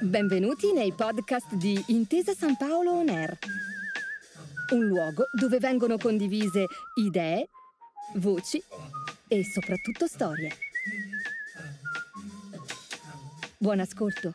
[0.00, 3.38] Benvenuti nei podcast di Intesa San Paolo On Air,
[4.72, 7.48] un luogo dove vengono condivise idee,
[8.16, 8.62] voci
[9.28, 10.50] e soprattutto storie.
[13.56, 14.32] Buon ascolto.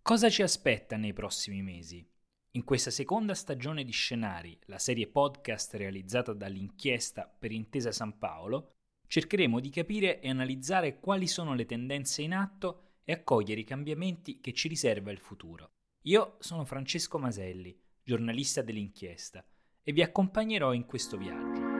[0.00, 2.11] Cosa ci aspetta nei prossimi mesi?
[2.54, 8.72] In questa seconda stagione di Scenari, la serie podcast realizzata dall'inchiesta per Intesa San Paolo,
[9.06, 14.40] cercheremo di capire e analizzare quali sono le tendenze in atto e accogliere i cambiamenti
[14.40, 15.70] che ci riserva il futuro.
[16.02, 19.42] Io sono Francesco Maselli, giornalista dell'inchiesta,
[19.82, 21.71] e vi accompagnerò in questo viaggio.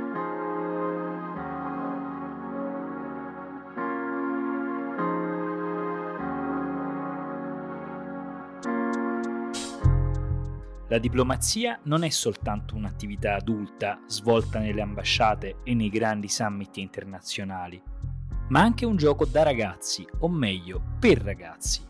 [10.92, 17.82] La diplomazia non è soltanto un'attività adulta svolta nelle ambasciate e nei grandi summit internazionali,
[18.48, 21.80] ma anche un gioco da ragazzi, o meglio, per ragazzi.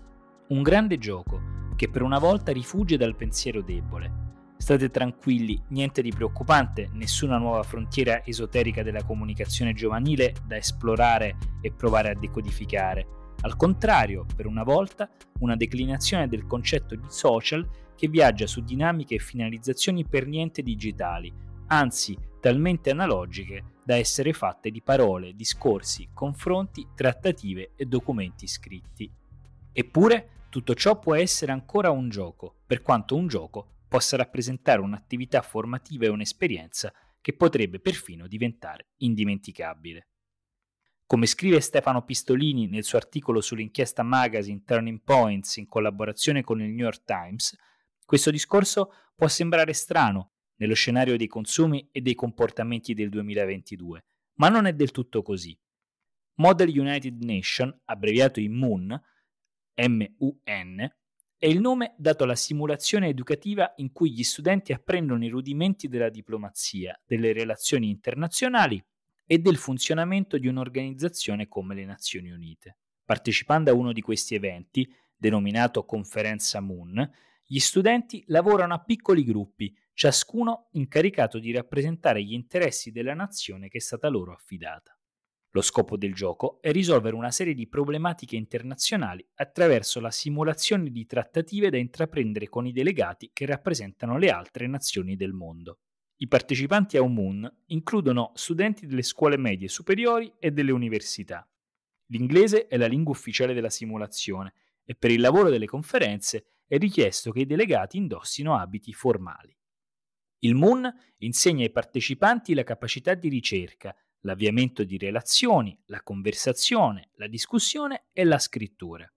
[0.50, 1.40] Un grande gioco
[1.74, 4.20] che per una volta rifugge dal pensiero debole.
[4.56, 11.72] State tranquilli, niente di preoccupante, nessuna nuova frontiera esoterica della comunicazione giovanile da esplorare e
[11.72, 13.04] provare a decodificare.
[13.40, 19.16] Al contrario, per una volta, una declinazione del concetto di social che viaggia su dinamiche
[19.16, 21.32] e finalizzazioni per niente digitali,
[21.68, 29.10] anzi talmente analogiche da essere fatte di parole, discorsi, confronti, trattative e documenti scritti.
[29.72, 35.40] Eppure tutto ciò può essere ancora un gioco, per quanto un gioco possa rappresentare un'attività
[35.42, 40.08] formativa e un'esperienza che potrebbe perfino diventare indimenticabile.
[41.06, 46.68] Come scrive Stefano Pistolini nel suo articolo sull'inchiesta magazine Turning Points in collaborazione con il
[46.68, 47.56] New York Times,
[48.12, 54.50] questo discorso può sembrare strano nello scenario dei consumi e dei comportamenti del 2022, ma
[54.50, 55.58] non è del tutto così.
[56.34, 59.02] Model United Nation, abbreviato in MUN,
[59.76, 60.94] MUN,
[61.38, 66.10] è il nome dato alla simulazione educativa in cui gli studenti apprendono i rudimenti della
[66.10, 68.84] diplomazia, delle relazioni internazionali
[69.24, 72.76] e del funzionamento di un'organizzazione come le Nazioni Unite.
[73.06, 74.86] Partecipando a uno di questi eventi,
[75.16, 77.10] denominato Conferenza Moon,
[77.52, 83.76] gli studenti lavorano a piccoli gruppi, ciascuno incaricato di rappresentare gli interessi della nazione che
[83.76, 84.98] è stata loro affidata.
[85.50, 91.04] Lo scopo del gioco è risolvere una serie di problematiche internazionali attraverso la simulazione di
[91.04, 95.80] trattative da intraprendere con i delegati che rappresentano le altre nazioni del mondo.
[96.22, 101.46] I partecipanti a UMUN includono studenti delle scuole medie superiori e delle università.
[102.06, 104.54] L'inglese è la lingua ufficiale della simulazione
[104.84, 109.54] e per il lavoro delle conferenze è richiesto che i delegati indossino abiti formali.
[110.40, 117.26] Il MUN insegna ai partecipanti la capacità di ricerca, l'avviamento di relazioni, la conversazione, la
[117.28, 119.10] discussione e la scrittura.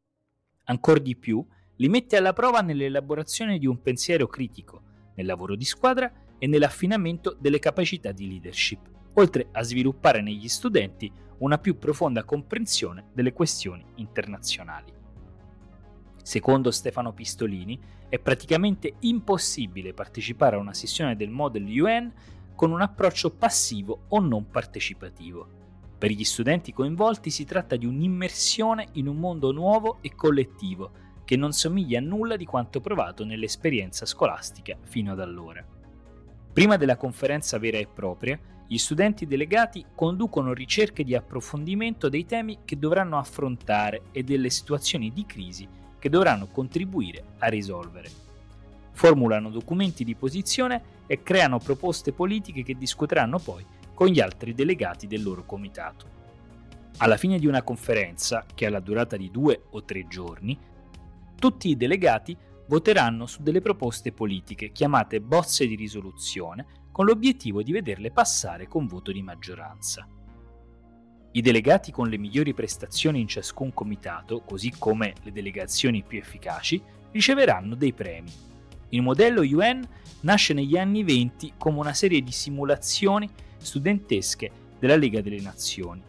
[0.65, 1.45] Ancor di più,
[1.77, 4.83] li mette alla prova nell'elaborazione di un pensiero critico,
[5.15, 11.11] nel lavoro di squadra e nell'affinamento delle capacità di leadership, oltre a sviluppare negli studenti
[11.39, 15.04] una più profonda comprensione delle questioni internazionali.
[16.25, 22.11] Secondo Stefano Pistolini, è praticamente impossibile partecipare a una sessione del Model UN
[22.55, 25.47] con un approccio passivo o non partecipativo.
[25.99, 30.89] Per gli studenti coinvolti si tratta di un'immersione in un mondo nuovo e collettivo
[31.23, 35.63] che non somiglia a nulla di quanto provato nell'esperienza scolastica fino ad allora.
[36.51, 42.61] Prima della conferenza vera e propria, gli studenti delegati conducono ricerche di approfondimento dei temi
[42.65, 48.11] che dovranno affrontare e delle situazioni di crisi che dovranno contribuire a risolvere.
[48.91, 55.07] Formulano documenti di posizione e creano proposte politiche che discuteranno poi con gli altri delegati
[55.07, 56.05] del loro comitato.
[56.97, 60.55] Alla fine di una conferenza, che ha la durata di due o tre giorni,
[61.39, 62.37] tutti i delegati
[62.67, 68.85] voteranno su delle proposte politiche chiamate bozze di risoluzione con l'obiettivo di vederle passare con
[68.85, 70.07] voto di maggioranza.
[71.35, 76.81] I delegati con le migliori prestazioni in ciascun comitato, così come le delegazioni più efficaci,
[77.11, 78.31] riceveranno dei premi.
[78.89, 79.85] Il modello UN
[80.21, 84.49] nasce negli anni 20 come una serie di simulazioni studentesche
[84.79, 86.01] della Lega delle Nazioni.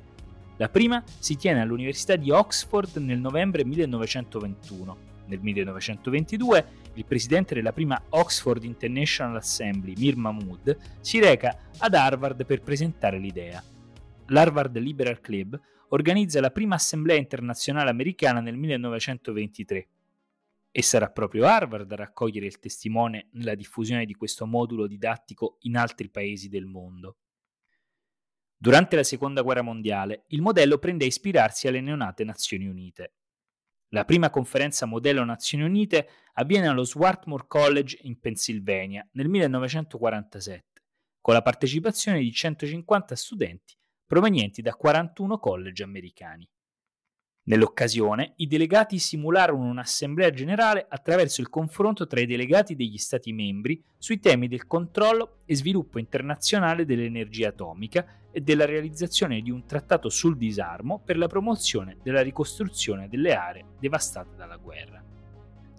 [0.58, 4.96] La prima si tiene all'Università di Oxford nel novembre 1921.
[5.26, 12.46] Nel 1922 il presidente della prima Oxford International Assembly, Mir Mahmood, si reca ad Harvard
[12.46, 13.60] per presentare l'idea
[14.28, 19.88] l'Harvard Liberal Club organizza la prima assemblea internazionale americana nel 1923
[20.72, 25.76] e sarà proprio Harvard a raccogliere il testimone nella diffusione di questo modulo didattico in
[25.76, 27.18] altri paesi del mondo.
[28.58, 33.12] Durante la Seconda Guerra Mondiale, il modello prende a ispirarsi alle neonate Nazioni Unite.
[33.90, 40.82] La prima conferenza modello Nazioni Unite avviene allo Swarthmore College in Pennsylvania nel 1947,
[41.20, 43.76] con la partecipazione di 150 studenti
[44.06, 46.48] provenienti da 41 college americani.
[47.48, 53.80] Nell'occasione, i delegati simularono un'assemblea generale attraverso il confronto tra i delegati degli Stati membri
[53.98, 60.08] sui temi del controllo e sviluppo internazionale dell'energia atomica e della realizzazione di un trattato
[60.08, 65.02] sul disarmo per la promozione della ricostruzione delle aree devastate dalla guerra.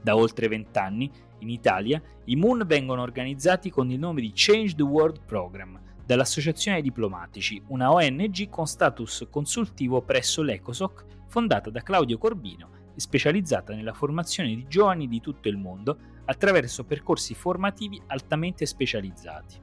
[0.02, 4.84] Da oltre vent'anni, in Italia, i Moon vengono organizzati con il nome di Change the
[4.84, 12.70] World Program dall'Associazione Diplomatici, una ONG con status consultivo presso l'ECOSOC fondata da Claudio Corbino
[12.96, 19.60] e specializzata nella formazione di giovani di tutto il mondo attraverso percorsi formativi altamente specializzati.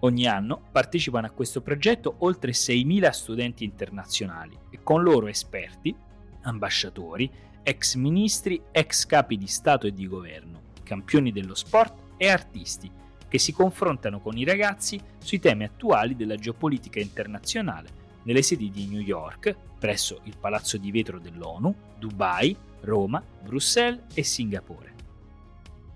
[0.00, 5.96] Ogni anno partecipano a questo progetto oltre 6.000 studenti internazionali e con loro esperti,
[6.42, 7.32] ambasciatori,
[7.62, 13.38] ex ministri, ex capi di Stato e di governo, campioni dello sport e artisti che
[13.38, 19.00] si confrontano con i ragazzi sui temi attuali della geopolitica internazionale nelle sedi di New
[19.00, 24.94] York, presso il Palazzo di Vetro dell'ONU, Dubai, Roma, Bruxelles e Singapore.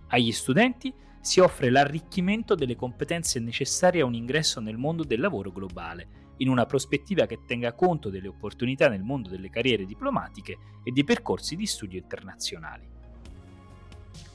[0.09, 5.53] Agli studenti si offre l'arricchimento delle competenze necessarie a un ingresso nel mondo del lavoro
[5.53, 10.91] globale, in una prospettiva che tenga conto delle opportunità nel mondo delle carriere diplomatiche e
[10.91, 12.89] dei percorsi di studio internazionali.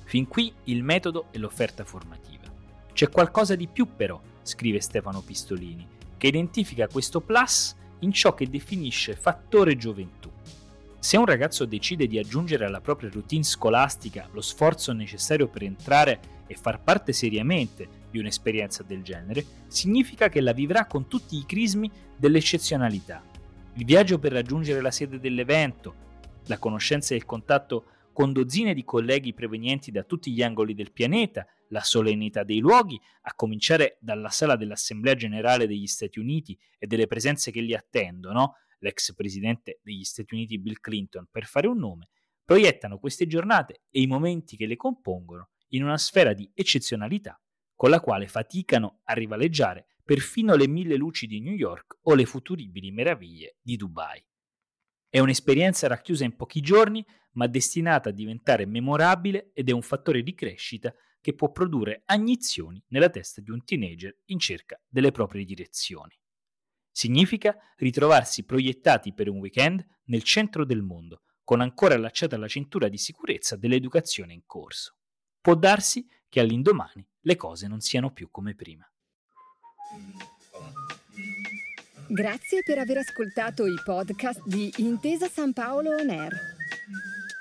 [0.04, 2.55] Fin qui il metodo e l'offerta formativa.
[2.96, 8.50] C'è qualcosa di più però, scrive Stefano Pistolini, che identifica questo plus in ciò che
[8.50, 10.32] definisce fattore gioventù.
[10.98, 16.20] Se un ragazzo decide di aggiungere alla propria routine scolastica lo sforzo necessario per entrare
[16.48, 21.46] e far parte seriamente di un'esperienza del genere, significa che la vivrà con tutti i
[21.46, 23.22] crismi dell'eccezionalità.
[23.74, 25.96] Il viaggio per raggiungere la sede dell'evento,
[26.46, 30.94] la conoscenza e il contatto con dozzine di colleghi provenienti da tutti gli angoli del
[30.94, 36.88] pianeta, la solennità dei luoghi, a cominciare dalla sala dell'Assemblea generale degli Stati Uniti e
[36.88, 41.78] delle presenze che li attendono, l'ex presidente degli Stati Uniti Bill Clinton, per fare un
[41.78, 42.08] nome,
[42.46, 47.38] proiettano queste giornate e i momenti che le compongono in una sfera di eccezionalità
[47.76, 52.24] con la quale faticano a rivaleggiare perfino le mille luci di New York o le
[52.24, 54.26] futuribili meraviglie di Dubai.
[55.10, 60.24] È un'esperienza racchiusa in pochi giorni, ma destinata a diventare memorabile ed è un fattore
[60.24, 65.44] di crescita che può produrre agnizioni nella testa di un teenager in cerca delle proprie
[65.44, 66.16] direzioni.
[66.92, 72.88] Significa ritrovarsi proiettati per un weekend nel centro del mondo, con ancora allacciata la cintura
[72.88, 74.98] di sicurezza dell'educazione in corso.
[75.42, 78.90] Può darsi che all'indomani le cose non siano più come prima.
[82.08, 86.55] Grazie per aver ascoltato i podcast di Intesa San Paolo On Air.